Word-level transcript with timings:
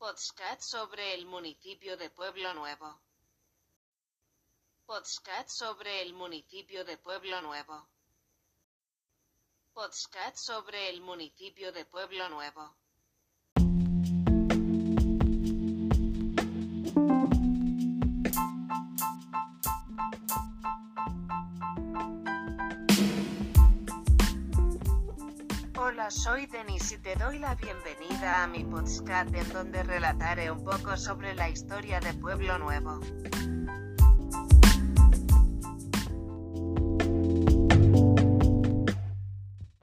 Podcast 0.00 0.62
sobre 0.62 1.12
el 1.12 1.26
municipio 1.26 1.94
de 1.98 2.08
Pueblo 2.08 2.54
Nuevo. 2.54 3.02
Podcast 4.86 5.50
sobre 5.50 6.00
el 6.00 6.14
municipio 6.14 6.86
de 6.86 6.96
Pueblo 6.96 7.42
Nuevo. 7.42 7.86
Podcast 9.74 10.38
sobre 10.38 10.88
el 10.88 11.02
municipio 11.02 11.70
de 11.70 11.84
Pueblo 11.84 12.30
Nuevo. 12.30 12.79
Hola, 25.82 26.10
soy 26.10 26.44
Denis 26.44 26.92
y 26.92 26.98
te 26.98 27.16
doy 27.16 27.38
la 27.38 27.54
bienvenida 27.54 28.42
a 28.42 28.46
mi 28.46 28.64
podcast 28.64 29.34
en 29.34 29.48
donde 29.48 29.82
relataré 29.82 30.50
un 30.50 30.62
poco 30.62 30.94
sobre 30.98 31.34
la 31.34 31.48
historia 31.48 32.00
de 32.00 32.12
Pueblo 32.12 32.58
Nuevo. 32.58 33.00